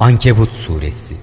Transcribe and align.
Ankebut 0.00 0.52
Suresi 0.52 1.16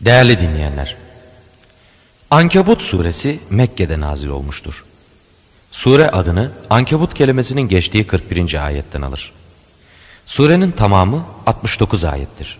Değerli 0.00 0.40
dinleyenler, 0.40 0.96
Ankebut 2.30 2.82
suresi 2.82 3.40
Mekke'de 3.50 4.00
nazil 4.00 4.28
olmuştur. 4.28 4.84
Sure 5.72 6.08
adını 6.08 6.52
Ankebut 6.70 7.14
kelimesinin 7.14 7.60
geçtiği 7.60 8.06
41. 8.06 8.66
ayetten 8.66 9.02
alır. 9.02 9.32
Surenin 10.26 10.70
tamamı 10.70 11.26
69 11.46 12.04
ayettir. 12.04 12.58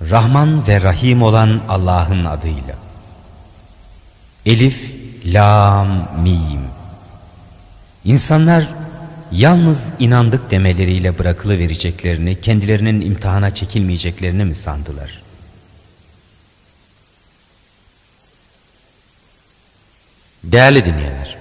Rahman 0.00 0.66
ve 0.66 0.80
Rahim 0.80 1.22
olan 1.22 1.62
Allah'ın 1.68 2.24
adıyla. 2.24 2.85
Elif, 4.46 4.94
Lam, 5.24 6.08
Mim. 6.22 6.60
İnsanlar 8.04 8.68
yalnız 9.32 9.88
inandık 9.98 10.50
demeleriyle 10.50 11.18
bırakılı 11.18 11.58
vereceklerini, 11.58 12.40
kendilerinin 12.40 13.00
imtihana 13.00 13.54
çekilmeyeceklerini 13.54 14.44
mi 14.44 14.54
sandılar? 14.54 15.22
Değerli 20.44 20.84
dinleyenler, 20.84 21.36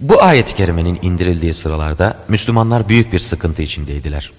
bu 0.00 0.22
ayet-i 0.22 0.54
kerimenin 0.54 0.98
indirildiği 1.02 1.54
sıralarda 1.54 2.18
Müslümanlar 2.28 2.88
büyük 2.88 3.12
bir 3.12 3.18
sıkıntı 3.18 3.62
içindeydiler. 3.62 4.32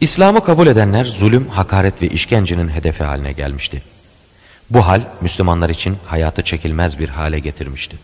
İslam'ı 0.00 0.44
kabul 0.44 0.66
edenler 0.66 1.04
zulüm, 1.04 1.48
hakaret 1.48 2.02
ve 2.02 2.08
işkencenin 2.08 2.68
hedefi 2.68 3.04
haline 3.04 3.32
gelmişti. 3.32 3.93
Bu 4.70 4.86
hal 4.86 5.00
Müslümanlar 5.20 5.70
için 5.70 5.96
hayatı 6.06 6.42
çekilmez 6.42 6.98
bir 6.98 7.08
hale 7.08 7.38
getirmişti. 7.38 7.96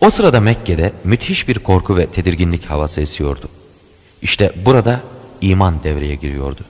O 0.00 0.10
sırada 0.10 0.40
Mekke'de 0.40 0.92
müthiş 1.04 1.48
bir 1.48 1.58
korku 1.58 1.96
ve 1.96 2.06
tedirginlik 2.06 2.70
havası 2.70 3.00
esiyordu. 3.00 3.48
İşte 4.22 4.52
burada 4.64 5.00
iman 5.40 5.82
devreye 5.84 6.14
giriyordu. 6.14 6.60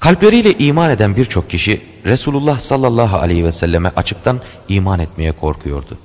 Kalpleriyle 0.00 0.52
iman 0.58 0.90
eden 0.90 1.16
birçok 1.16 1.50
kişi 1.50 1.80
Resulullah 2.04 2.60
sallallahu 2.60 3.16
aleyhi 3.16 3.44
ve 3.44 3.52
selleme 3.52 3.92
açıktan 3.96 4.40
iman 4.68 4.98
etmeye 4.98 5.32
korkuyordu. 5.32 5.98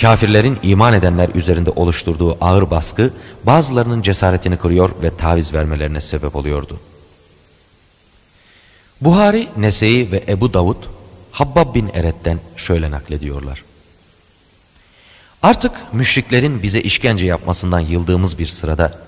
Kafirlerin 0.00 0.58
iman 0.62 0.94
edenler 0.94 1.28
üzerinde 1.34 1.70
oluşturduğu 1.70 2.38
ağır 2.40 2.70
baskı 2.70 3.12
bazılarının 3.44 4.02
cesaretini 4.02 4.56
kırıyor 4.56 4.90
ve 5.02 5.16
taviz 5.16 5.54
vermelerine 5.54 6.00
sebep 6.00 6.36
oluyordu. 6.36 6.80
Buhari, 9.00 9.48
Nese'yi 9.56 10.12
ve 10.12 10.24
Ebu 10.28 10.54
Davud 10.54 10.76
Habbab 11.32 11.74
bin 11.74 11.90
Eret'ten 11.94 12.38
şöyle 12.56 12.90
naklediyorlar. 12.90 13.64
Artık 15.42 15.72
müşriklerin 15.92 16.62
bize 16.62 16.80
işkence 16.80 17.26
yapmasından 17.26 17.80
yıldığımız 17.80 18.38
bir 18.38 18.46
sırada 18.46 18.98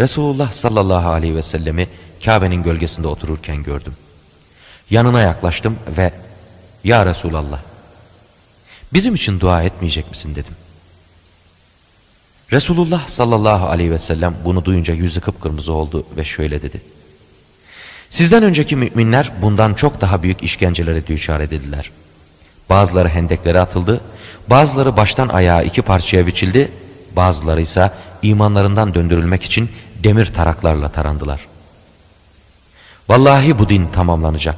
Resulullah 0.00 0.52
sallallahu 0.52 1.08
aleyhi 1.08 1.36
ve 1.36 1.42
sellemi 1.42 1.88
Kabe'nin 2.24 2.62
gölgesinde 2.62 3.06
otururken 3.06 3.62
gördüm. 3.62 3.92
Yanına 4.90 5.20
yaklaştım 5.20 5.78
ve 5.98 6.12
Ya 6.84 7.06
Resulallah 7.06 7.60
bizim 8.92 9.14
için 9.14 9.40
dua 9.40 9.62
etmeyecek 9.62 10.10
misin 10.10 10.34
dedim. 10.34 10.54
Resulullah 12.52 13.08
sallallahu 13.08 13.66
aleyhi 13.66 13.90
ve 13.90 13.98
sellem 13.98 14.34
bunu 14.44 14.64
duyunca 14.64 14.94
yüzü 14.94 15.20
kıpkırmızı 15.20 15.72
oldu 15.72 16.06
ve 16.16 16.24
şöyle 16.24 16.62
dedi. 16.62 16.82
Sizden 18.14 18.42
önceki 18.42 18.76
müminler 18.76 19.32
bundan 19.42 19.74
çok 19.74 20.00
daha 20.00 20.22
büyük 20.22 20.42
işkencelere 20.42 21.06
düçar 21.06 21.40
edildiler. 21.40 21.90
Bazıları 22.70 23.08
hendeklere 23.08 23.60
atıldı, 23.60 24.00
bazıları 24.50 24.96
baştan 24.96 25.28
ayağa 25.28 25.62
iki 25.62 25.82
parçaya 25.82 26.26
biçildi, 26.26 26.72
bazıları 27.16 27.60
ise 27.60 27.90
imanlarından 28.22 28.94
döndürülmek 28.94 29.42
için 29.42 29.70
demir 30.02 30.26
taraklarla 30.26 30.88
tarandılar. 30.88 31.40
Vallahi 33.08 33.58
bu 33.58 33.68
din 33.68 33.86
tamamlanacak 33.86 34.56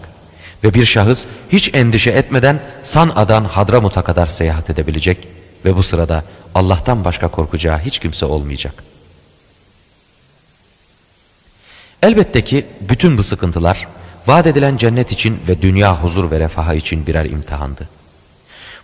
ve 0.64 0.74
bir 0.74 0.84
şahıs 0.84 1.26
hiç 1.52 1.70
endişe 1.74 2.10
etmeden 2.10 2.60
San'a'dan 2.82 3.44
Hadramut'a 3.44 4.02
kadar 4.02 4.26
seyahat 4.26 4.70
edebilecek 4.70 5.28
ve 5.64 5.76
bu 5.76 5.82
sırada 5.82 6.24
Allah'tan 6.54 7.04
başka 7.04 7.28
korkacağı 7.28 7.78
hiç 7.78 7.98
kimse 7.98 8.26
olmayacak. 8.26 8.95
Elbette 12.06 12.44
ki 12.44 12.66
bütün 12.80 13.18
bu 13.18 13.22
sıkıntılar 13.22 13.88
vaat 14.26 14.46
edilen 14.46 14.76
cennet 14.76 15.12
için 15.12 15.38
ve 15.48 15.62
dünya 15.62 16.02
huzur 16.02 16.30
ve 16.30 16.40
refaha 16.40 16.74
için 16.74 17.06
birer 17.06 17.24
imtihandı. 17.24 17.88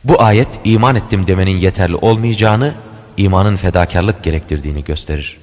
Bu 0.04 0.22
ayet 0.22 0.48
iman 0.64 0.96
ettim 0.96 1.26
demenin 1.26 1.56
yeterli 1.56 1.96
olmayacağını, 1.96 2.74
imanın 3.16 3.56
fedakarlık 3.56 4.24
gerektirdiğini 4.24 4.84
gösterir. 4.84 5.38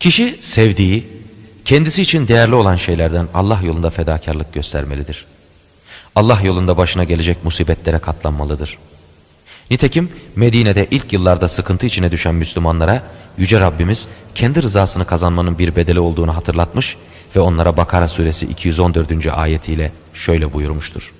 Kişi 0.00 0.36
sevdiği, 0.40 1.06
kendisi 1.64 2.02
için 2.02 2.28
değerli 2.28 2.54
olan 2.54 2.76
şeylerden 2.76 3.28
Allah 3.34 3.60
yolunda 3.62 3.90
fedakarlık 3.90 4.52
göstermelidir. 4.52 5.26
Allah 6.14 6.40
yolunda 6.42 6.76
başına 6.76 7.04
gelecek 7.04 7.44
musibetlere 7.44 7.98
katlanmalıdır. 7.98 8.78
Nitekim 9.70 10.08
Medine'de 10.36 10.86
ilk 10.90 11.12
yıllarda 11.12 11.48
sıkıntı 11.48 11.86
içine 11.86 12.10
düşen 12.10 12.34
Müslümanlara 12.34 13.02
Yüce 13.38 13.60
Rabbimiz 13.60 14.08
kendi 14.34 14.62
rızasını 14.62 15.04
kazanmanın 15.04 15.58
bir 15.58 15.76
bedeli 15.76 16.00
olduğunu 16.00 16.36
hatırlatmış 16.36 16.96
ve 17.36 17.40
onlara 17.40 17.76
Bakara 17.76 18.08
suresi 18.08 18.46
214. 18.46 19.26
ayetiyle 19.26 19.92
şöyle 20.14 20.52
buyurmuştur. 20.52 21.12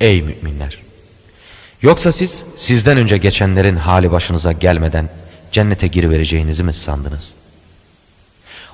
Ey 0.00 0.22
müminler! 0.22 0.78
Yoksa 1.82 2.12
siz 2.12 2.44
sizden 2.56 2.96
önce 2.96 3.18
geçenlerin 3.18 3.76
hali 3.76 4.12
başınıza 4.12 4.52
gelmeden 4.52 5.08
cennete 5.52 5.86
girivereceğinizi 5.86 6.62
mi 6.62 6.74
sandınız? 6.74 7.34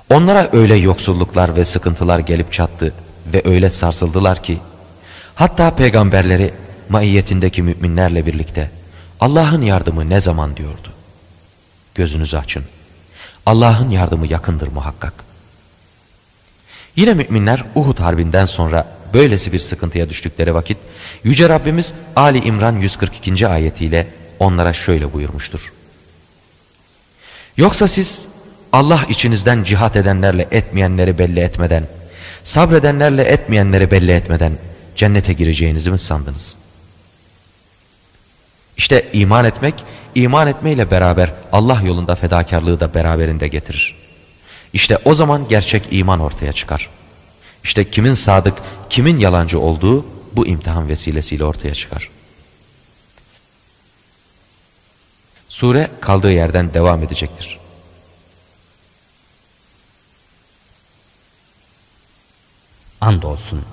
Onlara 0.09 0.49
öyle 0.53 0.75
yoksulluklar 0.75 1.55
ve 1.55 1.63
sıkıntılar 1.63 2.19
gelip 2.19 2.53
çattı 2.53 2.93
ve 3.33 3.41
öyle 3.45 3.69
sarsıldılar 3.69 4.43
ki 4.43 4.59
hatta 5.35 5.75
peygamberleri 5.75 6.53
maiyetindeki 6.89 7.63
müminlerle 7.63 8.25
birlikte 8.25 8.71
Allah'ın 9.19 9.61
yardımı 9.61 10.09
ne 10.09 10.21
zaman 10.21 10.57
diyordu? 10.57 10.87
Gözünüzü 11.95 12.37
açın. 12.37 12.63
Allah'ın 13.45 13.89
yardımı 13.89 14.27
yakındır 14.27 14.67
muhakkak. 14.67 15.13
Yine 16.95 17.13
müminler 17.13 17.63
Uhud 17.75 17.99
harbinden 17.99 18.45
sonra 18.45 18.87
böylesi 19.13 19.53
bir 19.53 19.59
sıkıntıya 19.59 20.09
düştükleri 20.09 20.53
vakit 20.53 20.77
Yüce 21.23 21.49
Rabbimiz 21.49 21.93
Ali 22.15 22.39
İmran 22.45 22.75
142. 22.75 23.47
ayetiyle 23.47 24.07
onlara 24.39 24.73
şöyle 24.73 25.13
buyurmuştur. 25.13 25.73
Yoksa 27.57 27.87
siz 27.87 28.25
Allah 28.73 29.05
içinizden 29.09 29.63
cihat 29.63 29.95
edenlerle 29.95 30.47
etmeyenleri 30.51 31.17
belli 31.17 31.39
etmeden, 31.39 31.87
sabredenlerle 32.43 33.23
etmeyenleri 33.23 33.91
belli 33.91 34.11
etmeden 34.11 34.53
cennete 34.95 35.33
gireceğinizi 35.33 35.91
mi 35.91 35.99
sandınız? 35.99 36.57
İşte 38.79 39.09
iman 39.13 39.45
etmek, 39.45 39.75
iman 40.15 40.47
etmeyle 40.47 40.91
beraber 40.91 41.33
Allah 41.51 41.81
yolunda 41.81 42.15
fedakarlığı 42.15 42.79
da 42.79 42.93
beraberinde 42.93 43.47
getirir. 43.47 43.95
İşte 44.73 44.97
o 45.05 45.13
zaman 45.13 45.47
gerçek 45.47 45.87
iman 45.91 46.19
ortaya 46.19 46.53
çıkar. 46.53 46.89
İşte 47.63 47.91
kimin 47.91 48.13
sadık, 48.13 48.53
kimin 48.89 49.17
yalancı 49.17 49.59
olduğu 49.59 50.05
bu 50.35 50.47
imtihan 50.47 50.89
vesilesiyle 50.89 51.43
ortaya 51.45 51.75
çıkar. 51.75 52.09
Sure 55.49 55.89
kaldığı 56.01 56.31
yerden 56.31 56.73
devam 56.73 57.03
edecektir. 57.03 57.59
Andolsun 63.01 63.65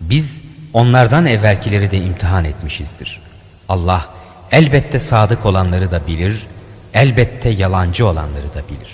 biz 0.00 0.40
onlardan 0.72 1.26
evvelkileri 1.26 1.90
de 1.90 1.98
imtihan 1.98 2.44
etmişizdir. 2.44 3.20
Allah 3.68 4.17
elbette 4.52 4.98
sadık 4.98 5.46
olanları 5.46 5.90
da 5.90 6.06
bilir, 6.06 6.46
elbette 6.94 7.48
yalancı 7.48 8.06
olanları 8.06 8.54
da 8.54 8.68
bilir. 8.68 8.92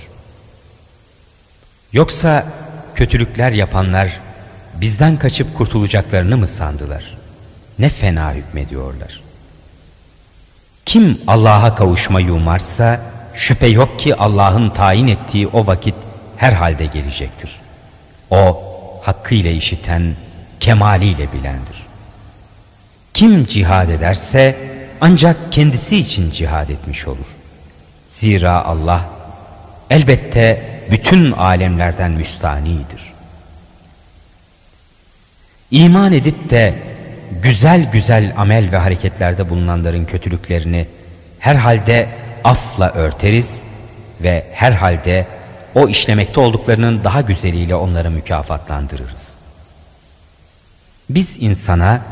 Yoksa 1.92 2.46
kötülükler 2.94 3.52
yapanlar 3.52 4.20
bizden 4.74 5.16
kaçıp 5.16 5.56
kurtulacaklarını 5.56 6.36
mı 6.36 6.48
sandılar? 6.48 7.18
Ne 7.78 7.88
fena 7.88 8.32
hükmediyorlar. 8.32 9.22
Kim 10.86 11.20
Allah'a 11.26 11.74
kavuşmayı 11.74 12.32
umarsa 12.32 13.00
şüphe 13.34 13.66
yok 13.66 13.98
ki 13.98 14.14
Allah'ın 14.14 14.70
tayin 14.70 15.06
ettiği 15.06 15.48
o 15.48 15.66
vakit 15.66 15.94
herhalde 16.36 16.86
gelecektir. 16.86 17.56
O 18.30 18.62
hakkıyla 19.02 19.50
işiten, 19.50 20.16
kemaliyle 20.60 21.32
bilendir. 21.32 21.86
Kim 23.14 23.46
cihad 23.46 23.88
ederse 23.88 24.73
ancak 25.00 25.52
kendisi 25.52 25.96
için 25.96 26.30
cihad 26.30 26.68
etmiş 26.68 27.06
olur. 27.06 27.26
Zira 28.08 28.64
Allah 28.64 29.08
elbette 29.90 30.74
bütün 30.90 31.32
alemlerden 31.32 32.10
müstanidir. 32.10 33.14
İman 35.70 36.12
edip 36.12 36.50
de 36.50 36.74
güzel 37.42 37.90
güzel 37.90 38.32
amel 38.36 38.72
ve 38.72 38.76
hareketlerde 38.76 39.50
bulunanların 39.50 40.04
kötülüklerini 40.04 40.86
herhalde 41.38 42.08
afla 42.44 42.92
örteriz 42.92 43.60
ve 44.20 44.44
herhalde 44.52 45.26
o 45.74 45.88
işlemekte 45.88 46.40
olduklarının 46.40 47.04
daha 47.04 47.20
güzeliyle 47.20 47.74
onları 47.74 48.10
mükafatlandırırız. 48.10 49.34
Biz 51.10 51.36
insana 51.42 52.02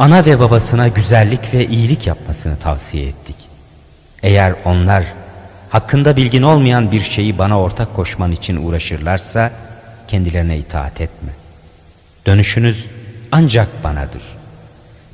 ana 0.00 0.26
ve 0.26 0.40
babasına 0.40 0.88
güzellik 0.88 1.54
ve 1.54 1.66
iyilik 1.66 2.06
yapmasını 2.06 2.56
tavsiye 2.56 3.06
ettik. 3.06 3.36
Eğer 4.22 4.54
onlar 4.64 5.04
hakkında 5.70 6.16
bilgin 6.16 6.42
olmayan 6.42 6.92
bir 6.92 7.00
şeyi 7.00 7.38
bana 7.38 7.60
ortak 7.60 7.94
koşman 7.94 8.32
için 8.32 8.56
uğraşırlarsa 8.56 9.50
kendilerine 10.08 10.58
itaat 10.58 11.00
etme. 11.00 11.32
Dönüşünüz 12.26 12.86
ancak 13.32 13.84
banadır. 13.84 14.22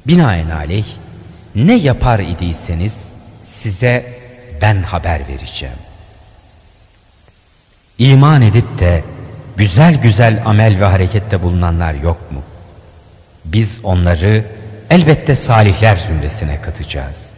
Binaenaleyh 0.06 0.87
ne 1.55 1.77
yapar 1.77 2.19
idiyseniz 2.19 3.09
size 3.44 4.19
ben 4.62 4.83
haber 4.83 5.29
vereceğim. 5.29 5.79
İman 7.99 8.43
edip 8.43 8.79
de 8.79 9.05
güzel 9.56 9.97
güzel 9.97 10.43
amel 10.44 10.81
ve 10.81 10.85
harekette 10.85 11.43
bulunanlar 11.43 11.94
yok 11.94 12.33
mu? 12.33 12.43
Biz 13.44 13.81
onları 13.83 14.44
elbette 14.91 15.35
salihler 15.35 15.97
zümresine 15.97 16.61
katacağız. 16.61 17.31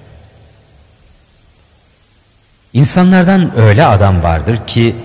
İnsanlardan 2.73 3.59
öyle 3.59 3.87
adam 3.87 4.23
vardır 4.23 4.67
ki 4.67 4.97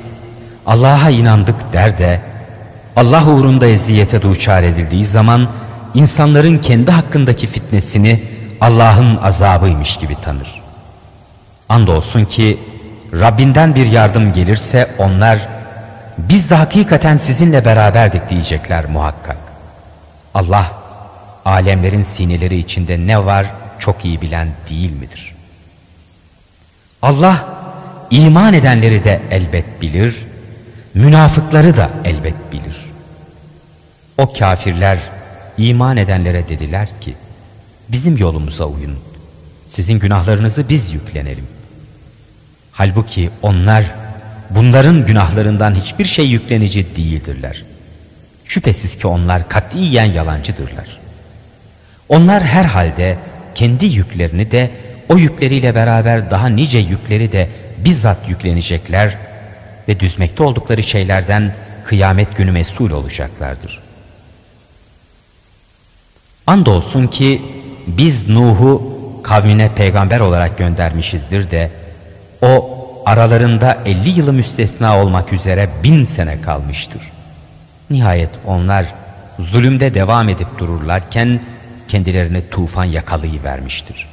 Allah'a 0.66 1.10
inandık 1.10 1.74
der 1.74 1.98
de 1.98 2.22
Allah 2.96 3.26
uğrunda 3.26 3.68
eziyete 3.68 4.22
duçar 4.22 4.64
edildiği 4.64 5.06
zaman 5.06 5.50
insanların 5.94 6.58
kendi 6.58 6.92
hakkındaki 6.92 7.48
fitnesini 7.48 8.24
Allah'ın 8.62 9.18
azabıymış 9.18 9.98
gibi 9.98 10.22
tanır. 10.22 10.62
Andolsun 11.70 12.26
ki 12.26 12.60
Rabbinden 13.14 13.76
bir 13.76 13.86
yardım 13.86 14.34
gelirse 14.34 14.92
onlar 14.98 15.40
biz 16.18 16.50
de 16.50 16.56
hakikaten 16.56 17.18
sizinle 17.18 17.66
beraberdik 17.66 18.30
diyecekler 18.30 18.86
muhakkak. 18.86 19.38
Allah 20.34 20.83
alemlerin 21.46 22.04
sineleri 22.04 22.58
içinde 22.58 23.08
ne 23.08 23.26
var 23.26 23.46
çok 23.80 24.06
iyi 24.06 24.22
bilen 24.22 24.48
değil 24.70 24.92
midir? 24.92 25.36
Allah 27.02 27.48
iman 28.12 28.54
edenleri 28.54 29.04
de 29.04 29.22
elbet 29.32 29.82
bilir, 29.82 30.16
münafıkları 30.94 31.78
da 31.78 31.90
elbet 32.06 32.52
bilir. 32.52 32.78
O 34.18 34.34
kafirler 34.34 35.00
iman 35.58 35.98
edenlere 35.98 36.50
dediler 36.50 36.90
ki, 37.02 37.16
bizim 37.90 38.18
yolumuza 38.18 38.66
uyun, 38.66 39.00
sizin 39.68 40.00
günahlarınızı 40.00 40.70
biz 40.70 40.94
yüklenelim. 40.94 41.48
Halbuki 42.72 43.30
onlar 43.42 43.86
bunların 44.50 45.06
günahlarından 45.06 45.76
hiçbir 45.76 46.06
şey 46.06 46.28
yüklenici 46.28 46.96
değildirler. 46.96 47.64
Şüphesiz 48.46 48.98
ki 48.98 49.08
onlar 49.08 49.50
katiyen 49.50 50.06
yalancıdırlar. 50.06 51.03
Onlar 52.10 52.44
herhalde 52.44 53.18
kendi 53.56 53.86
yüklerini 53.86 54.52
de 54.52 54.72
o 55.10 55.18
yükleriyle 55.18 55.76
beraber 55.76 56.32
daha 56.32 56.48
nice 56.48 56.78
yükleri 56.78 57.32
de 57.32 57.50
bizzat 57.78 58.30
yüklenecekler 58.30 59.18
ve 59.88 60.00
düzmekte 60.00 60.44
oldukları 60.44 60.84
şeylerden 60.84 61.54
kıyamet 61.86 62.38
günü 62.38 62.52
mesul 62.52 62.92
olacaklardır. 62.92 63.80
Andolsun 66.48 67.08
ki 67.08 67.42
biz 67.88 68.30
Nuh'u 68.30 68.94
kavmine 69.24 69.72
peygamber 69.76 70.20
olarak 70.20 70.58
göndermişizdir 70.58 71.52
de 71.52 71.72
o 72.42 72.80
aralarında 73.06 73.78
elli 73.86 74.10
yılı 74.10 74.34
müstesna 74.34 75.04
olmak 75.04 75.34
üzere 75.34 75.70
bin 75.84 76.06
sene 76.06 76.42
kalmıştır. 76.42 77.02
Nihayet 77.90 78.30
onlar 78.46 78.86
zulümde 79.40 79.94
devam 79.94 80.30
edip 80.30 80.58
dururlarken 80.58 81.40
kendilerine 81.94 82.50
tufan 82.50 82.84
yakalıyı 82.84 83.44
vermiştir. 83.44 84.08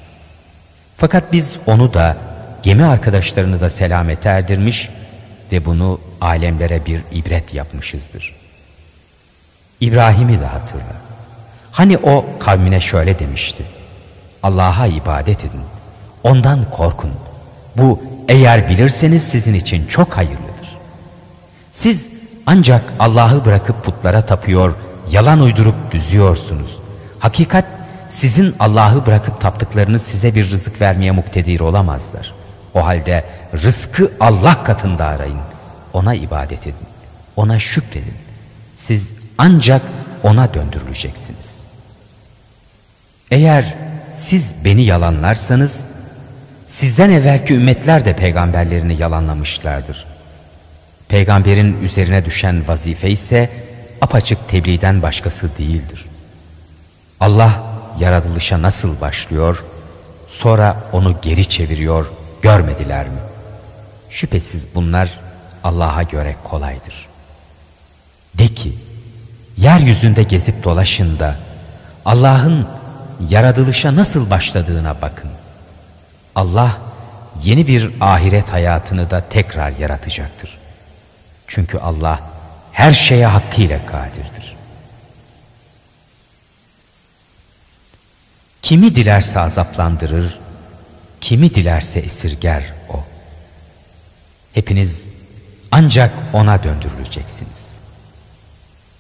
Fakat 0.97 1.32
biz 1.32 1.56
onu 1.67 1.94
da 1.94 2.17
gemi 2.62 2.85
arkadaşlarını 2.85 3.61
da 3.61 3.71
selamete 3.71 4.29
erdirmiş 4.29 4.88
ve 5.53 5.65
bunu 5.65 6.00
alemlere 6.21 6.87
bir 6.87 7.00
ibret 7.12 7.55
yapmışızdır. 7.55 8.35
İbrahim'i 9.81 10.41
de 10.41 10.47
hatırla. 10.47 10.97
Hani 11.73 11.99
o 11.99 12.25
kavmine 12.38 12.81
şöyle 12.81 13.19
demişti. 13.19 13.65
Allah'a 14.43 14.87
ibadet 14.87 15.44
edin. 15.44 15.62
Ondan 16.23 16.71
korkun. 16.71 17.11
Bu 17.77 18.03
eğer 18.29 18.69
bilirseniz 18.69 19.23
sizin 19.23 19.55
için 19.55 19.87
çok 19.87 20.17
hayırlıdır. 20.17 20.79
Siz 21.73 22.09
ancak 22.47 22.82
Allah'ı 22.99 23.44
bırakıp 23.44 23.85
putlara 23.85 24.23
tapıyor, 24.27 24.75
yalan 25.11 25.41
uydurup 25.41 25.93
düzüyorsunuz. 25.93 26.81
Hakikat 27.20 27.64
sizin 28.08 28.55
Allah'ı 28.58 29.06
bırakıp 29.06 29.40
taptıklarınız 29.40 30.02
size 30.02 30.34
bir 30.34 30.50
rızık 30.50 30.81
vermeye 30.81 31.11
muktedir 31.11 31.61
olamazlar. 31.61 32.34
O 32.75 32.84
halde 32.84 33.25
rızkı 33.62 34.12
Allah 34.20 34.64
katında 34.64 35.06
arayın. 35.06 35.40
Ona 35.93 36.14
ibadet 36.14 36.62
edin. 36.62 36.87
Ona 37.37 37.58
şükredin. 37.58 38.14
Siz 38.76 39.12
ancak 39.38 39.82
ona 40.22 40.55
döndürüleceksiniz. 40.55 41.61
Eğer 43.31 43.75
siz 44.14 44.55
beni 44.64 44.82
yalanlarsanız 44.82 45.84
sizden 46.69 47.11
evvelki 47.11 47.55
ümmetler 47.55 48.05
de 48.05 48.17
peygamberlerini 48.17 49.00
yalanlamışlardır. 49.00 50.06
Peygamberin 51.08 51.82
üzerine 51.82 52.25
düşen 52.25 52.69
vazife 52.69 53.11
ise 53.11 53.50
apaçık 54.00 54.49
tebliğden 54.49 55.02
başkası 55.02 55.50
değildir. 55.58 56.10
Allah 57.20 57.62
yaratılışa 57.99 58.62
nasıl 58.62 59.00
başlıyor, 59.00 59.64
sonra 60.28 60.76
onu 60.93 61.17
geri 61.22 61.49
çeviriyor, 61.49 62.06
görmediler 62.43 63.08
mi? 63.08 63.19
Şüphesiz 64.11 64.67
bunlar 64.75 65.19
Allah'a 65.64 66.02
göre 66.02 66.37
kolaydır. 66.44 67.08
De 68.34 68.49
ki, 68.49 68.78
yeryüzünde 69.56 70.22
gezip 70.22 70.65
dolaşın 70.65 71.19
da 71.19 71.36
Allah'ın 72.05 72.67
yaratılışa 73.29 73.96
nasıl 73.96 74.31
başladığına 74.31 74.96
bakın. 75.03 75.31
Allah 76.34 76.79
yeni 77.43 77.67
bir 77.69 77.91
ahiret 78.00 78.53
hayatını 78.53 79.10
da 79.10 79.20
tekrar 79.20 79.70
yaratacaktır. 79.70 80.58
Çünkü 81.46 81.79
Allah 81.79 82.20
her 82.72 82.93
şeye 82.93 83.27
hakkıyla 83.27 83.86
kadirdir. 83.86 84.56
Kimi 88.62 88.94
dilerse 88.94 89.40
azaplandırır, 89.40 90.38
kimi 91.20 91.55
dilerse 91.55 92.00
esirger 92.00 92.72
o. 92.88 93.05
Hepiniz 94.52 95.08
ancak 95.70 96.12
ona 96.32 96.62
döndürüleceksiniz. 96.62 97.76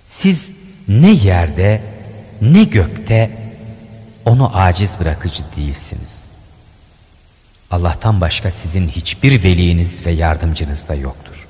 Siz 0.08 0.52
ne 0.88 1.10
yerde 1.10 1.82
ne 2.40 2.64
gökte 2.64 3.30
onu 4.24 4.50
aciz 4.58 4.90
bırakıcı 5.00 5.42
değilsiniz. 5.56 6.20
Allah'tan 7.70 8.20
başka 8.20 8.50
sizin 8.50 8.88
hiçbir 8.88 9.42
veliniz 9.42 10.06
ve 10.06 10.10
yardımcınız 10.10 10.88
da 10.88 10.94
yoktur. 10.94 11.46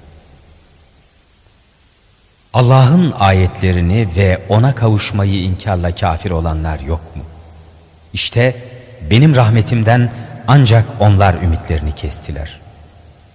Allah'ın 2.54 3.14
ayetlerini 3.18 4.08
ve 4.16 4.42
ona 4.48 4.74
kavuşmayı 4.74 5.42
inkarla 5.42 5.94
kafir 5.94 6.30
olanlar 6.30 6.80
yok 6.80 7.16
mu? 7.16 7.22
İşte 8.12 8.56
benim 9.10 9.36
rahmetimden 9.36 10.10
ancak 10.48 10.84
onlar 11.00 11.34
ümitlerini 11.34 11.94
kestiler. 11.94 12.60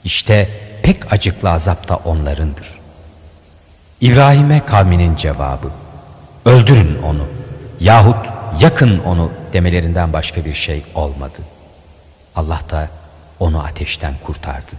İşte 0.03 0.49
pek 0.83 1.13
acıklı 1.13 1.51
azap 1.51 1.87
da 1.87 1.95
onlarındır. 1.95 2.67
İbrahim'e 4.01 4.65
kavminin 4.65 5.15
cevabı, 5.15 5.71
öldürün 6.45 7.01
onu 7.03 7.27
yahut 7.79 8.25
yakın 8.59 8.99
onu 8.99 9.31
demelerinden 9.53 10.13
başka 10.13 10.45
bir 10.45 10.53
şey 10.53 10.83
olmadı. 10.95 11.37
Allah 12.35 12.61
da 12.69 12.89
onu 13.39 13.63
ateşten 13.63 14.13
kurtardı. 14.23 14.71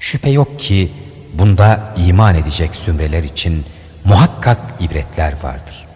Şüphe 0.00 0.30
yok 0.30 0.60
ki 0.60 0.92
bunda 1.34 1.94
iman 1.96 2.34
edecek 2.34 2.76
zümreler 2.76 3.22
için 3.22 3.64
muhakkak 4.04 4.58
ibretler 4.80 5.34
vardır. 5.42 5.86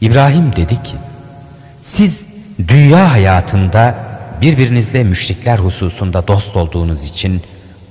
İbrahim 0.00 0.56
dedi 0.56 0.82
ki, 0.82 0.94
siz 1.82 2.26
dünya 2.68 3.12
hayatında 3.12 3.94
birbirinizle 4.40 5.04
müşrikler 5.04 5.58
hususunda 5.58 6.28
dost 6.28 6.56
olduğunuz 6.56 7.04
için 7.04 7.42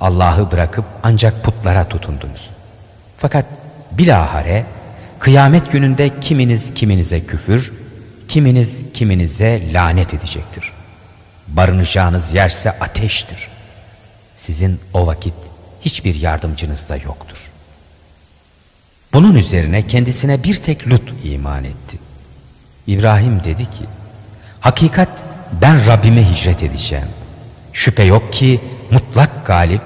Allah'ı 0.02 0.52
bırakıp 0.52 0.86
ancak 1.04 1.44
putlara 1.44 1.88
tutundunuz. 1.88 2.50
Fakat 3.18 3.46
bilahare 3.92 4.66
kıyamet 5.20 5.72
gününde 5.72 6.20
kiminiz 6.20 6.74
kiminize 6.74 7.26
küfür, 7.26 7.74
kiminiz 8.28 8.82
kiminize 8.94 9.74
lanet 9.74 10.14
edecektir. 10.14 10.72
Barınacağınız 11.48 12.34
yerse 12.34 12.72
ateştir. 12.72 13.48
Sizin 14.36 14.80
o 14.94 15.08
vakit 15.08 15.34
hiçbir 15.82 16.16
yardımcınız 16.16 16.90
da 16.90 16.96
yoktur. 16.96 17.38
Bunun 19.14 19.36
üzerine 19.36 19.88
kendisine 19.88 20.44
bir 20.44 20.56
tek 20.56 20.88
Lut 20.88 21.14
iman 21.24 21.64
etti. 21.64 22.09
İbrahim 22.88 23.44
dedi 23.44 23.66
ki, 23.66 23.86
Hakikat 24.60 25.24
ben 25.62 25.86
Rabbime 25.88 26.32
hicret 26.32 26.64
edeceğim. 26.64 27.08
Şüphe 27.74 28.04
yok 28.04 28.34
ki 28.34 28.62
mutlak 28.92 29.46
galip, 29.46 29.82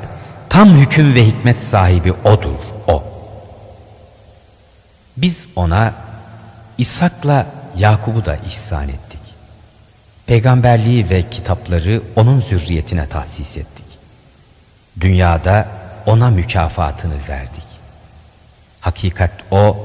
tam 0.49 0.69
hüküm 0.69 1.15
ve 1.15 1.25
hikmet 1.25 1.63
sahibi 1.63 2.11
O'dur, 2.11 2.59
O. 2.87 3.03
Biz 5.17 5.47
ona 5.55 5.93
İshak'la 6.77 7.45
Yakub'u 7.77 8.25
da 8.25 8.35
ihsan 8.35 8.89
ettik. 8.89 9.19
Peygamberliği 10.25 11.09
ve 11.09 11.29
kitapları 11.29 12.01
onun 12.15 12.39
zürriyetine 12.39 13.07
tahsis 13.07 13.57
ettik. 13.57 13.85
Dünyada 15.01 15.67
ona 16.05 16.29
mükafatını 16.29 17.13
verdik. 17.29 17.63
Hakikat 18.81 19.31
o 19.51 19.77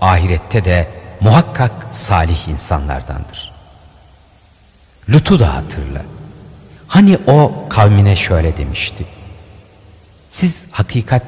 ahirette 0.00 0.64
de 0.64 0.88
muhakkak 1.20 1.72
salih 1.92 2.48
insanlardandır. 2.48 3.52
Lut'u 5.08 5.40
da 5.40 5.54
hatırla. 5.54 6.02
Hani 6.88 7.18
o 7.26 7.66
kavmine 7.68 8.16
şöyle 8.16 8.56
demişti. 8.56 9.04
Siz 10.28 10.64
hakikat 10.70 11.22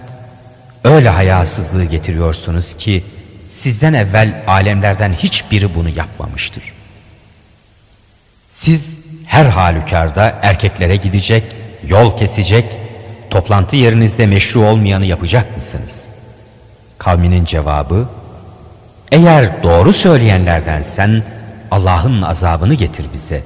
öyle 0.84 1.08
hayasızlığı 1.08 1.84
getiriyorsunuz 1.84 2.76
ki 2.76 3.04
sizden 3.50 3.92
evvel 3.92 4.42
alemlerden 4.46 5.12
hiçbiri 5.12 5.74
bunu 5.74 5.88
yapmamıştır. 5.88 6.72
Siz 8.48 8.98
her 9.26 9.44
halükarda 9.44 10.38
erkeklere 10.42 10.96
gidecek, 10.96 11.44
yol 11.86 12.16
kesecek, 12.16 12.76
toplantı 13.30 13.76
yerinizde 13.76 14.26
meşru 14.26 14.60
olmayanı 14.60 15.06
yapacak 15.06 15.56
mısınız? 15.56 16.04
Kavminin 16.98 17.44
cevabı, 17.44 18.08
eğer 19.12 19.62
doğru 19.62 19.92
söyleyenlerden 19.92 20.82
sen 20.82 21.22
Allah'ın 21.70 22.22
azabını 22.22 22.74
getir 22.74 23.06
bize 23.12 23.42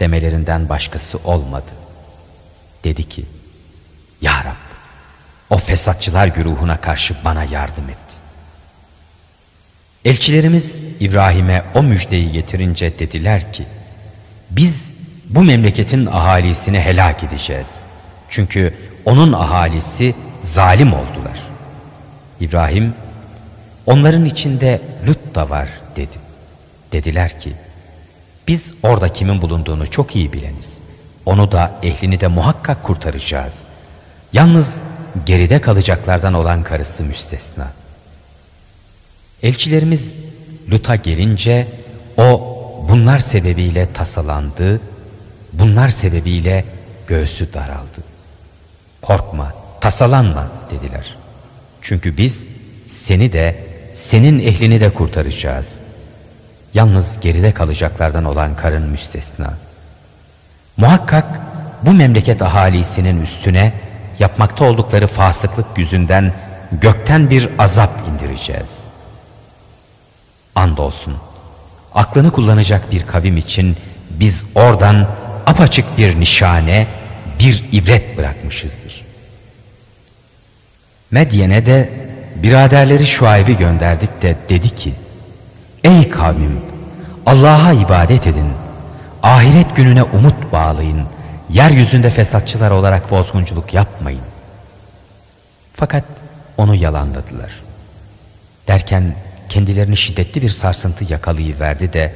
demelerinden 0.00 0.68
başkası 0.68 1.18
olmadı. 1.24 1.70
Dedi 2.84 3.08
ki, 3.08 3.24
Ya 4.20 4.44
Rab, 4.44 4.64
o 5.50 5.58
fesatçılar 5.58 6.26
güruhuna 6.26 6.80
karşı 6.80 7.16
bana 7.24 7.44
yardım 7.44 7.88
et. 7.88 7.96
Elçilerimiz 10.04 10.78
İbrahim'e 11.00 11.62
o 11.74 11.82
müjdeyi 11.82 12.32
getirince 12.32 12.98
dediler 12.98 13.52
ki, 13.52 13.64
biz 14.50 14.90
bu 15.24 15.42
memleketin 15.42 16.06
ahalisini 16.06 16.80
helak 16.80 17.22
edeceğiz. 17.22 17.80
Çünkü 18.28 18.74
onun 19.04 19.32
ahalisi 19.32 20.14
zalim 20.42 20.92
oldular. 20.92 21.38
İbrahim, 22.40 22.94
onların 23.86 24.24
içinde 24.24 24.80
Lut 25.06 25.34
da 25.34 25.50
var 25.50 25.68
dedi. 25.96 26.16
Dediler 26.92 27.40
ki, 27.40 27.52
biz 28.48 28.74
orada 28.82 29.12
kimin 29.12 29.42
bulunduğunu 29.42 29.90
çok 29.90 30.16
iyi 30.16 30.32
bileniz. 30.32 30.78
Onu 31.26 31.52
da 31.52 31.72
ehlini 31.82 32.20
de 32.20 32.26
muhakkak 32.26 32.82
kurtaracağız. 32.82 33.54
Yalnız 34.32 34.80
geride 35.26 35.60
kalacaklardan 35.60 36.34
olan 36.34 36.62
karısı 36.62 37.04
müstesna. 37.04 37.72
Elçilerimiz 39.42 40.18
Lut'a 40.70 40.96
gelince 40.96 41.68
o 42.16 42.54
bunlar 42.88 43.18
sebebiyle 43.18 43.92
tasalandı, 43.92 44.80
bunlar 45.52 45.88
sebebiyle 45.88 46.64
göğsü 47.06 47.52
daraldı. 47.54 48.00
Korkma, 49.02 49.52
tasalanma 49.80 50.48
dediler. 50.70 51.16
Çünkü 51.82 52.16
biz 52.16 52.48
seni 52.88 53.32
de 53.32 53.63
senin 53.94 54.40
ehlini 54.40 54.80
de 54.80 54.90
kurtaracağız. 54.90 55.78
Yalnız 56.74 57.20
geride 57.20 57.52
kalacaklardan 57.52 58.24
olan 58.24 58.56
karın 58.56 58.82
müstesna. 58.82 59.54
Muhakkak 60.76 61.40
bu 61.82 61.92
memleket 61.92 62.42
ahalisinin 62.42 63.22
üstüne 63.22 63.72
yapmakta 64.18 64.64
oldukları 64.64 65.06
fasıklık 65.06 65.66
yüzünden 65.76 66.32
gökten 66.72 67.30
bir 67.30 67.48
azap 67.58 67.90
indireceğiz. 68.08 68.70
Andolsun 70.54 71.16
aklını 71.94 72.30
kullanacak 72.30 72.92
bir 72.92 73.06
kavim 73.06 73.36
için 73.36 73.76
biz 74.10 74.44
oradan 74.54 75.08
apaçık 75.46 75.98
bir 75.98 76.20
nişane, 76.20 76.86
bir 77.38 77.64
ibret 77.72 78.18
bırakmışızdır. 78.18 79.04
Medyen'e 81.10 81.66
de 81.66 81.90
biraderleri 82.36 83.06
Şuayb'i 83.06 83.56
gönderdik 83.56 84.22
de 84.22 84.36
dedi 84.48 84.70
ki, 84.70 84.94
Ey 85.84 86.08
kavmim! 86.08 86.60
Allah'a 87.26 87.72
ibadet 87.72 88.26
edin. 88.26 88.52
Ahiret 89.22 89.76
gününe 89.76 90.02
umut 90.02 90.52
bağlayın. 90.52 91.02
Yeryüzünde 91.50 92.10
fesatçılar 92.10 92.70
olarak 92.70 93.10
bozgunculuk 93.10 93.74
yapmayın. 93.74 94.20
Fakat 95.74 96.04
onu 96.56 96.74
yalanladılar. 96.74 97.50
Derken 98.68 99.14
kendilerini 99.48 99.96
şiddetli 99.96 100.42
bir 100.42 100.50
sarsıntı 100.50 101.12
yakalayıverdi 101.12 101.92
de 101.92 102.12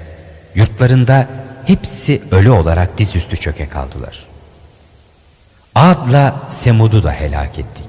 yurtlarında 0.55 1.27
hepsi 1.65 2.23
ölü 2.31 2.51
olarak 2.51 2.99
dizüstü 2.99 3.37
çöke 3.37 3.69
kaldılar. 3.69 4.27
Ad'la 5.75 6.37
Semud'u 6.49 7.03
da 7.03 7.13
helak 7.13 7.59
ettik. 7.59 7.88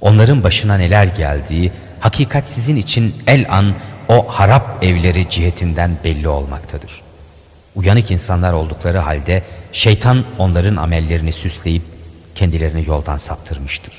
Onların 0.00 0.44
başına 0.44 0.76
neler 0.76 1.04
geldiği 1.04 1.72
hakikat 2.00 2.48
sizin 2.48 2.76
için 2.76 3.14
el 3.26 3.46
an 3.48 3.74
o 4.08 4.26
harap 4.28 4.84
evleri 4.84 5.28
cihetinden 5.28 5.96
belli 6.04 6.28
olmaktadır. 6.28 7.02
Uyanık 7.74 8.10
insanlar 8.10 8.52
oldukları 8.52 8.98
halde 8.98 9.42
şeytan 9.72 10.24
onların 10.38 10.76
amellerini 10.76 11.32
süsleyip 11.32 11.82
kendilerini 12.34 12.88
yoldan 12.88 13.18
saptırmıştır. 13.18 13.94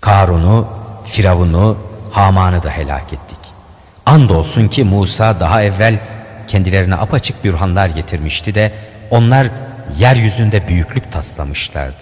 Karun'u, 0.00 0.68
Firavun'u, 1.06 1.78
Haman'ı 2.10 2.62
da 2.62 2.70
helak 2.70 3.12
ettik. 3.12 3.38
Andolsun 4.06 4.68
ki 4.68 4.84
Musa 4.84 5.40
daha 5.40 5.62
evvel 5.62 5.98
kendilerine 6.48 6.94
apaçık 6.94 7.44
bürhanlar 7.44 7.88
getirmişti 7.88 8.54
de 8.54 8.72
onlar 9.10 9.48
yeryüzünde 9.98 10.68
büyüklük 10.68 11.12
taslamışlardı. 11.12 11.96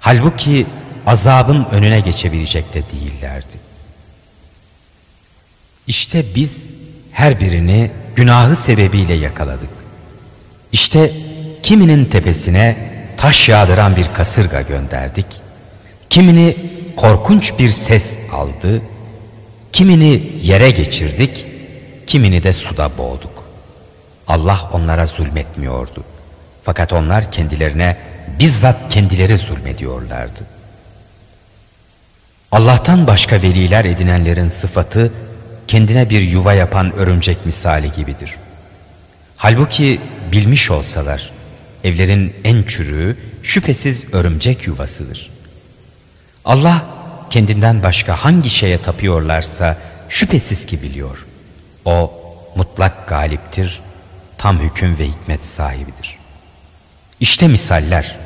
Halbuki 0.00 0.66
azabın 1.06 1.64
önüne 1.72 2.00
geçebilecek 2.00 2.74
de 2.74 2.82
değillerdi. 2.92 3.64
İşte 5.86 6.24
biz 6.34 6.66
her 7.12 7.40
birini 7.40 7.90
günahı 8.16 8.56
sebebiyle 8.56 9.14
yakaladık. 9.14 9.70
İşte 10.72 11.12
kiminin 11.62 12.04
tepesine 12.04 12.76
taş 13.16 13.48
yağdıran 13.48 13.96
bir 13.96 14.14
kasırga 14.14 14.62
gönderdik. 14.62 15.26
Kimini 16.10 16.56
korkunç 16.96 17.58
bir 17.58 17.70
ses 17.70 18.16
aldı. 18.32 18.82
Kimini 19.72 20.32
yere 20.40 20.70
geçirdik. 20.70 21.46
Kimini 22.06 22.42
de 22.42 22.52
suda 22.52 22.98
boğduk. 22.98 23.44
Allah 24.28 24.70
onlara 24.72 25.06
zulmetmiyordu. 25.06 26.04
Fakat 26.64 26.92
onlar 26.92 27.32
kendilerine 27.32 27.96
bizzat 28.38 28.88
kendileri 28.88 29.38
zulmediyorlardı. 29.38 30.44
Allah'tan 32.54 33.06
başka 33.06 33.42
veliler 33.42 33.84
edinenlerin 33.84 34.48
sıfatı 34.48 35.12
kendine 35.68 36.10
bir 36.10 36.22
yuva 36.22 36.54
yapan 36.54 36.92
örümcek 36.92 37.46
misali 37.46 37.92
gibidir. 37.92 38.34
Halbuki 39.36 40.00
bilmiş 40.32 40.70
olsalar 40.70 41.30
evlerin 41.84 42.34
en 42.44 42.62
çürüğü 42.62 43.16
şüphesiz 43.42 44.14
örümcek 44.14 44.66
yuvasıdır. 44.66 45.30
Allah 46.44 46.86
kendinden 47.30 47.82
başka 47.82 48.16
hangi 48.16 48.50
şeye 48.50 48.82
tapıyorlarsa 48.82 49.76
şüphesiz 50.08 50.66
ki 50.66 50.82
biliyor. 50.82 51.26
O 51.84 52.12
mutlak 52.56 53.08
galiptir, 53.08 53.80
tam 54.38 54.58
hüküm 54.58 54.98
ve 54.98 55.06
hikmet 55.06 55.44
sahibidir. 55.44 56.18
İşte 57.20 57.48
misaller. 57.48 58.16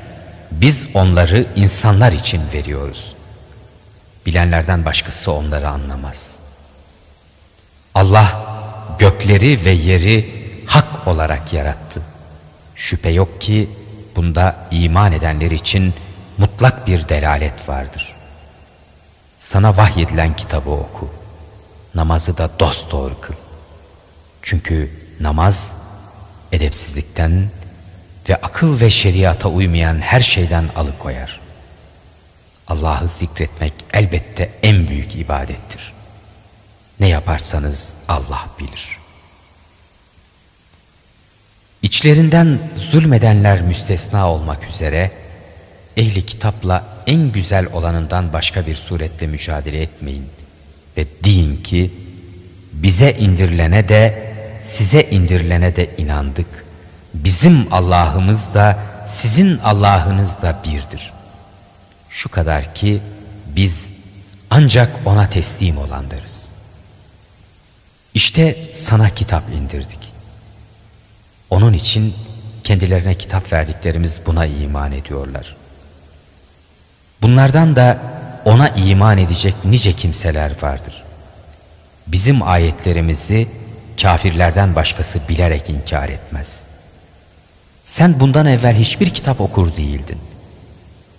Biz 0.50 0.87
onları 0.94 1.47
insanlar 1.56 2.12
için 2.12 2.42
veriyoruz. 2.54 3.17
Bilenlerden 4.28 4.85
başkası 4.85 5.32
onları 5.32 5.68
anlamaz.'' 5.68 6.49
Allah 7.99 8.42
gökleri 8.99 9.64
ve 9.64 9.70
yeri 9.70 10.44
hak 10.66 11.08
olarak 11.08 11.52
yarattı. 11.52 12.02
Şüphe 12.75 13.11
yok 13.11 13.40
ki 13.40 13.70
bunda 14.16 14.56
iman 14.70 15.12
edenler 15.12 15.50
için 15.50 15.94
mutlak 16.38 16.87
bir 16.87 17.08
delalet 17.08 17.68
vardır. 17.68 18.14
Sana 19.38 19.76
vahyedilen 19.76 20.37
kitabı 20.37 20.70
oku. 20.70 21.11
namazı 21.94 22.38
da 22.38 22.50
dosdoğru 22.58 23.20
kıl. 23.20 23.35
Çünkü 24.42 24.90
namaz 25.20 25.73
edepsizlikten 26.52 27.50
ve 28.28 28.37
akıl 28.37 28.80
ve 28.80 28.90
şeriata 28.90 29.49
uymayan 29.49 30.00
her 30.00 30.20
şeyden 30.20 30.64
alıkoyar. 30.76 31.40
Allah'ı 32.68 33.08
zikretmek 33.08 33.72
elbette 33.92 34.50
en 34.62 34.88
büyük 34.88 35.14
ibadettir. 35.14 35.92
Ne 37.00 37.08
yaparsanız 37.08 37.94
Allah 38.08 38.46
bilir. 38.58 38.98
İçlerinden 41.82 42.58
zulmedenler 42.76 43.62
müstesna 43.62 44.30
olmak 44.30 44.68
üzere 44.68 45.10
ehli 45.96 46.26
kitapla 46.26 46.84
en 47.06 47.32
güzel 47.32 47.66
olanından 47.72 48.32
başka 48.32 48.66
bir 48.66 48.75
suretle 48.75 49.26
mücadele 49.26 49.82
etmeyin 49.82 50.26
ve 50.96 51.06
deyin 51.25 51.62
ki 51.62 51.90
bize 52.72 53.12
indirilene 53.12 53.88
de 53.88 54.32
size 54.62 55.02
indirilene 55.02 55.76
de 55.76 55.90
inandık. 55.98 56.64
Bizim 57.14 57.72
Allah'ımız 57.72 58.54
da 58.54 58.78
sizin 59.06 59.58
Allah'ınız 59.58 60.42
da 60.42 60.56
birdir. 60.64 61.12
Şu 62.18 62.28
kadar 62.28 62.75
ki 62.75 63.02
biz 63.46 63.92
ancak 64.50 64.90
ona 65.04 65.30
teslim 65.30 65.78
olanlarız. 65.78 66.52
İşte 68.14 68.56
sana 68.72 69.10
kitap 69.10 69.50
indirdik. 69.50 70.12
Onun 71.50 71.72
için 71.72 72.14
kendilerine 72.64 73.14
kitap 73.14 73.52
verdiklerimiz 73.52 74.20
buna 74.26 74.46
iman 74.46 74.92
ediyorlar. 74.92 75.56
Bunlardan 77.22 77.76
da 77.76 77.98
ona 78.44 78.68
iman 78.68 79.18
edecek 79.18 79.54
nice 79.64 79.92
kimseler 79.92 80.52
vardır. 80.62 81.02
Bizim 82.06 82.42
ayetlerimizi 82.42 83.48
kafirlerden 84.02 84.75
başkası 84.75 85.20
bilerek 85.28 85.70
inkar 85.70 86.08
etmez. 86.08 86.62
Sen 87.84 88.20
bundan 88.20 88.46
evvel 88.46 88.75
hiçbir 88.75 89.10
kitap 89.10 89.40
okur 89.40 89.76
değildin. 89.76 90.27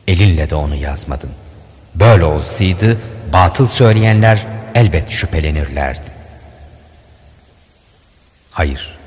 Elinle 0.09 0.49
de 0.49 0.55
onu 0.55 0.75
yazmadın. 0.75 1.29
Böyle 1.95 2.23
olsaydı 2.23 2.97
batıl 3.33 3.67
söyleyenler 3.67 4.45
elbet 4.75 5.09
şüphelenirlerdi. 5.09 6.09
Hayır, 8.51 8.97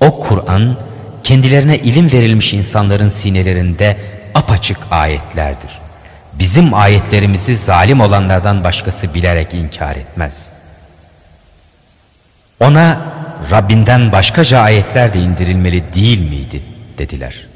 o 0.00 0.20
Kur'an 0.20 0.76
kendilerine 1.24 1.78
ilim 1.78 2.12
verilmiş 2.12 2.54
insanların 2.54 3.08
sinelerinde 3.08 3.96
apaçık 4.34 4.78
ayetlerdir. 4.90 5.78
Bizim 6.32 6.74
ayetlerimizi 6.74 7.56
zalim 7.56 8.00
olanlardan 8.00 8.64
başkası 8.64 9.14
bilerek 9.14 9.54
inkar 9.54 9.96
etmez. 9.96 10.50
Ona 12.60 13.00
Rabbinden 13.50 14.12
başkaca 14.12 14.60
ayetler 14.60 15.14
de 15.14 15.18
indirilmeli 15.18 15.94
değil 15.94 16.20
miydi 16.30 16.62
dediler. 16.98 17.46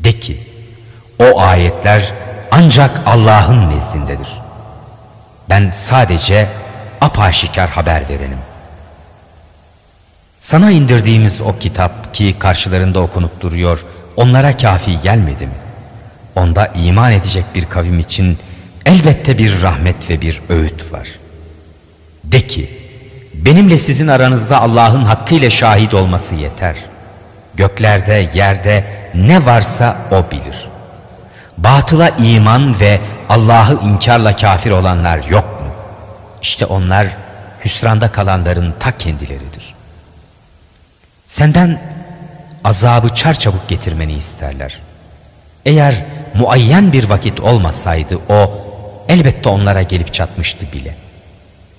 De 0.00 0.20
ki 0.20 0.51
o 1.22 1.40
ayetler 1.40 2.12
ancak 2.50 3.00
Allah'ın 3.06 3.70
nezdindedir. 3.70 4.28
Ben 5.48 5.70
sadece 5.74 6.48
apaşikar 7.00 7.70
haber 7.70 8.08
verenim. 8.08 8.38
Sana 10.40 10.70
indirdiğimiz 10.70 11.40
o 11.40 11.58
kitap 11.58 12.14
ki 12.14 12.36
karşılarında 12.38 13.00
okunup 13.00 13.40
duruyor 13.40 13.84
onlara 14.16 14.56
kafi 14.56 15.00
gelmedi 15.00 15.46
mi? 15.46 15.52
Onda 16.36 16.66
iman 16.66 17.12
edecek 17.12 17.44
bir 17.54 17.64
kavim 17.64 17.98
için 17.98 18.38
elbette 18.86 19.38
bir 19.38 19.62
rahmet 19.62 20.10
ve 20.10 20.20
bir 20.20 20.42
öğüt 20.48 20.92
var. 20.92 21.08
De 22.24 22.46
ki 22.46 22.80
benimle 23.34 23.78
sizin 23.78 24.08
aranızda 24.08 24.60
Allah'ın 24.60 25.04
hakkıyla 25.04 25.50
şahit 25.50 25.94
olması 25.94 26.34
yeter. 26.34 26.76
Göklerde 27.54 28.30
yerde 28.34 28.84
ne 29.14 29.46
varsa 29.46 29.96
o 30.10 30.30
bilir. 30.30 30.71
Batıla 31.58 32.08
iman 32.08 32.80
ve 32.80 33.00
Allah'ı 33.28 33.78
inkarla 33.84 34.36
kafir 34.36 34.70
olanlar 34.70 35.24
yok 35.24 35.44
mu? 35.44 35.68
İşte 36.42 36.66
onlar 36.66 37.06
hüsranda 37.64 38.12
kalanların 38.12 38.74
ta 38.80 38.98
kendileridir. 38.98 39.74
Senden 41.26 41.80
azabı 42.64 43.14
çarçabuk 43.14 43.68
getirmeni 43.68 44.12
isterler. 44.12 44.78
Eğer 45.64 46.04
muayyen 46.34 46.92
bir 46.92 47.08
vakit 47.08 47.40
olmasaydı 47.40 48.18
o 48.28 48.50
elbette 49.08 49.48
onlara 49.48 49.82
gelip 49.82 50.14
çatmıştı 50.14 50.72
bile. 50.72 50.94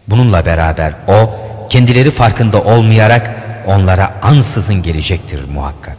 Bununla 0.08 0.46
beraber 0.46 0.94
o 1.08 1.30
kendileri 1.70 2.12
farkında 2.12 2.64
olmayarak 2.64 3.32
onlara 3.68 4.14
ansızın 4.22 4.82
gelecektir 4.84 5.50
muhakkak. 5.50 5.98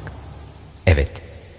Evet 0.87 1.11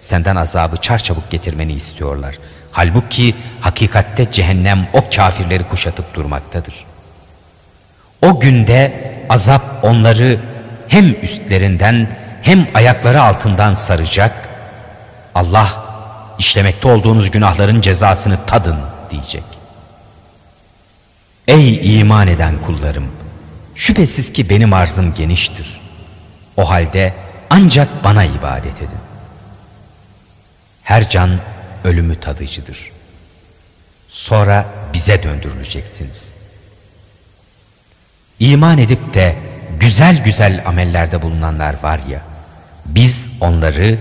senden 0.06 0.36
azabı 0.36 0.76
çarçabuk 0.76 1.30
getirmeni 1.30 1.72
istiyorlar. 1.72 2.38
Halbuki 2.72 3.34
hakikatte 3.60 4.30
cehennem 4.30 4.88
o 4.92 5.04
kafirleri 5.16 5.64
kuşatıp 5.68 6.14
durmaktadır. 6.14 6.74
O 8.22 8.40
günde 8.40 9.12
azap 9.28 9.62
onları 9.82 10.40
hem 10.88 11.16
üstlerinden 11.22 12.08
hem 12.42 12.68
ayakları 12.74 13.22
altından 13.22 13.74
saracak. 13.74 14.48
Allah 15.34 15.84
işlemekte 16.38 16.88
olduğunuz 16.88 17.30
günahların 17.30 17.80
cezasını 17.80 18.38
tadın 18.46 18.76
diyecek. 19.10 19.44
Ey 21.48 21.98
iman 22.00 22.28
eden 22.28 22.62
kullarım! 22.62 23.08
Şüphesiz 23.74 24.32
ki 24.32 24.50
benim 24.50 24.72
arzım 24.72 25.14
geniştir. 25.14 25.80
O 26.56 26.70
halde 26.70 27.12
ancak 27.50 28.04
bana 28.04 28.24
ibadet 28.24 28.76
edin. 28.76 29.15
Her 30.86 31.10
can 31.10 31.38
ölümü 31.84 32.20
tadıcıdır. 32.20 32.90
Sonra 34.08 34.66
bize 34.92 35.22
döndürüleceksiniz. 35.22 36.34
İman 38.40 38.78
edip 38.78 39.14
de 39.14 39.36
güzel 39.80 40.24
güzel 40.24 40.62
amellerde 40.66 41.22
bulunanlar 41.22 41.74
var 41.82 42.00
ya, 42.08 42.20
biz 42.84 43.28
onları 43.40 43.98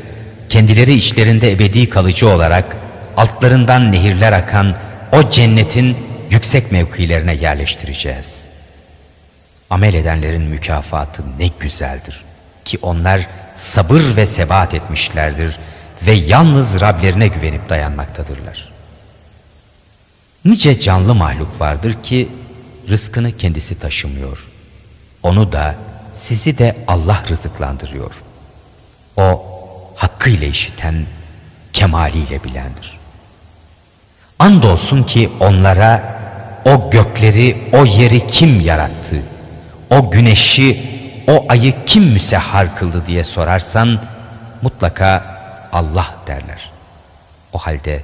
kendileri 0.49 0.93
içlerinde 0.93 1.51
ebedi 1.51 1.89
kalıcı 1.89 2.29
olarak 2.29 2.77
altlarından 3.17 3.91
nehirler 3.91 4.31
akan 4.31 4.75
o 5.11 5.29
cennetin 5.29 5.97
yüksek 6.29 6.71
mevkilerine 6.71 7.33
yerleştireceğiz. 7.35 8.47
Amel 9.69 9.93
edenlerin 9.93 10.43
mükafatı 10.43 11.23
ne 11.39 11.49
güzeldir 11.59 12.23
ki 12.65 12.79
onlar 12.81 13.27
sabır 13.55 14.15
ve 14.15 14.25
sebat 14.25 14.73
etmişlerdir 14.73 15.59
ve 16.01 16.11
yalnız 16.11 16.81
Rablerine 16.81 17.27
güvenip 17.27 17.69
dayanmaktadırlar. 17.69 18.69
Nice 20.45 20.79
canlı 20.79 21.15
mahluk 21.15 21.61
vardır 21.61 21.95
ki 22.03 22.29
rızkını 22.89 23.37
kendisi 23.37 23.79
taşımıyor. 23.79 24.47
Onu 25.23 25.51
da 25.51 25.75
sizi 26.13 26.57
de 26.57 26.75
Allah 26.87 27.23
rızıklandırıyor. 27.29 28.11
O 29.17 29.43
hakkıyla 29.95 30.47
işiten, 30.47 31.05
kemaliyle 31.73 32.43
bilendir. 32.43 32.99
Andolsun 34.39 35.03
ki 35.03 35.31
onlara 35.39 36.15
o 36.65 36.89
gökleri, 36.89 37.69
o 37.73 37.85
yeri 37.85 38.27
kim 38.27 38.59
yarattı? 38.59 39.15
O 39.89 40.11
güneşi, 40.11 40.81
o 41.27 41.45
ayı 41.49 41.73
kim 41.85 42.03
müsehhar 42.03 42.75
kıldı 42.75 43.03
diye 43.07 43.23
sorarsan 43.23 43.99
mutlaka 44.61 45.34
Allah 45.75 46.15
derler. 46.27 46.71
O 47.53 47.57
halde 47.57 48.03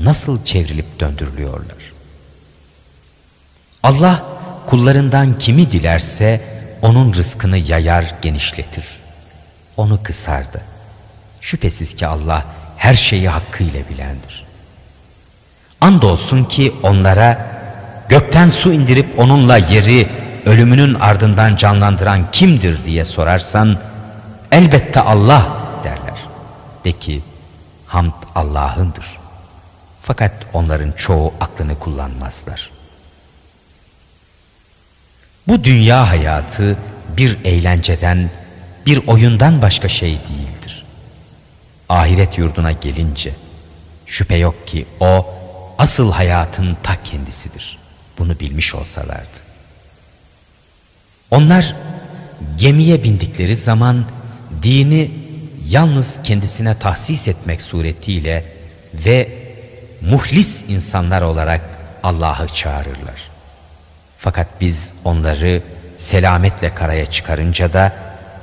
nasıl 0.00 0.44
çevrilip 0.44 1.00
döndürülüyorlar? 1.00 1.92
Allah 3.82 4.24
kullarından 4.66 5.38
kimi 5.38 5.72
dilerse 5.72 6.40
onun 6.82 7.14
rızkını 7.14 7.58
yayar 7.58 8.14
genişletir. 8.22 8.84
Onu 9.76 10.02
kısardı. 10.02 10.60
Şüphesiz 11.40 11.96
ki 11.96 12.06
Allah 12.06 12.44
her 12.76 12.94
şeyi 12.94 13.28
hakkıyla 13.28 13.80
bilendir. 13.90 14.44
Andolsun 15.80 16.44
ki 16.44 16.74
onlara 16.82 17.46
gökten 18.08 18.48
su 18.48 18.72
indirip 18.72 19.18
onunla 19.18 19.56
yeri 19.56 20.08
ölümünün 20.46 20.94
ardından 20.94 21.56
canlandıran 21.56 22.30
kimdir 22.32 22.84
diye 22.84 23.04
sorarsan 23.04 23.78
elbette 24.52 25.00
Allah. 25.00 25.53
De 26.84 26.92
ki 26.92 27.22
hamd 27.86 28.12
Allah'ındır. 28.34 29.18
Fakat 30.02 30.32
onların 30.52 30.92
çoğu 30.92 31.34
aklını 31.40 31.78
kullanmazlar. 31.78 32.70
Bu 35.48 35.64
dünya 35.64 36.10
hayatı 36.10 36.76
bir 37.16 37.44
eğlenceden, 37.44 38.30
bir 38.86 39.06
oyundan 39.06 39.62
başka 39.62 39.88
şey 39.88 40.10
değildir. 40.10 40.84
Ahiret 41.88 42.38
yurduna 42.38 42.72
gelince 42.72 43.34
şüphe 44.06 44.36
yok 44.36 44.66
ki 44.66 44.86
o 45.00 45.26
asıl 45.78 46.12
hayatın 46.12 46.76
ta 46.82 47.02
kendisidir. 47.02 47.78
Bunu 48.18 48.40
bilmiş 48.40 48.74
olsalardı. 48.74 49.38
Onlar 51.30 51.76
gemiye 52.58 53.02
bindikleri 53.02 53.56
zaman 53.56 54.04
dini 54.62 55.10
yalnız 55.68 56.18
kendisine 56.24 56.78
tahsis 56.78 57.28
etmek 57.28 57.62
suretiyle 57.62 58.44
ve 58.94 59.28
muhlis 60.00 60.64
insanlar 60.68 61.22
olarak 61.22 61.60
Allah'ı 62.02 62.48
çağırırlar. 62.48 63.30
Fakat 64.18 64.46
biz 64.60 64.92
onları 65.04 65.62
selametle 65.96 66.74
karaya 66.74 67.06
çıkarınca 67.06 67.72
da 67.72 67.92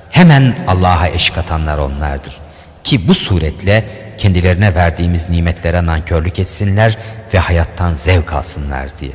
hemen 0.10 0.55
Allah'a 0.67 1.07
eş 1.07 1.29
katanlar 1.29 1.77
onlardır. 1.77 2.38
Ki 2.84 3.07
bu 3.07 3.15
suretle 3.15 3.86
kendilerine 4.17 4.75
verdiğimiz 4.75 5.29
nimetlere 5.29 5.86
nankörlük 5.86 6.39
etsinler 6.39 6.97
ve 7.34 7.39
hayattan 7.39 7.93
zevk 7.93 8.34
alsınlar 8.34 8.99
diye. 8.99 9.12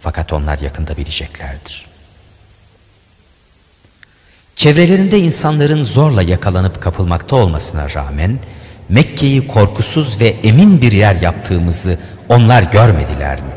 Fakat 0.00 0.32
onlar 0.32 0.58
yakında 0.58 0.96
bileceklerdir. 0.96 1.86
Çevrelerinde 4.56 5.18
insanların 5.18 5.82
zorla 5.82 6.22
yakalanıp 6.22 6.82
kapılmakta 6.82 7.36
olmasına 7.36 7.94
rağmen 7.94 8.38
Mekke'yi 8.88 9.46
korkusuz 9.46 10.20
ve 10.20 10.28
emin 10.28 10.82
bir 10.82 10.92
yer 10.92 11.14
yaptığımızı 11.14 11.98
onlar 12.28 12.62
görmediler 12.62 13.40
mi? 13.40 13.50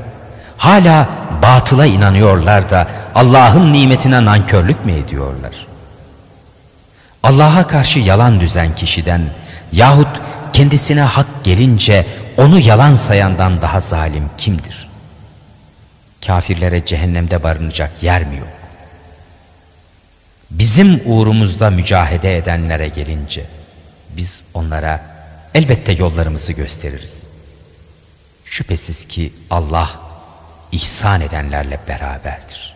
Hala 0.58 1.10
batıla 1.42 1.86
inanıyorlar 1.86 2.70
da 2.70 2.88
Allah'ın 3.16 3.74
nimetine 3.74 4.26
nankörlük 4.26 4.86
mü 4.86 4.92
ediyorlar? 4.92 5.68
Allah'a 7.24 7.68
karşı 7.68 8.00
yalan 8.00 8.40
düzen 8.40 8.76
kişiden 8.76 9.22
yahut 9.72 10.22
kendisine 10.54 11.02
hak 11.02 11.44
gelince 11.44 12.06
onu 12.38 12.60
yalan 12.60 12.96
sayandan 12.96 13.62
daha 13.62 13.80
zalim 13.80 14.30
kimdir? 14.38 14.90
Kafirlere 16.26 16.86
cehennemde 16.86 17.44
barınacak 17.44 17.92
yer 18.02 18.24
mi 18.24 18.38
yok? 18.38 18.59
Bizim 20.52 21.02
uğrumuzda 21.06 21.70
mücahede 21.70 22.38
edenlere 22.38 22.88
gelince 22.88 23.46
biz 24.10 24.44
onlara 24.54 25.02
elbette 25.54 25.92
yollarımızı 25.92 26.54
gösteririz. 26.54 27.16
Şüphesiz 28.46 29.08
ki 29.08 29.34
Allah 29.50 30.00
ihsan 30.72 31.22
edenlerle 31.22 31.80
beraberdir. 31.88 32.69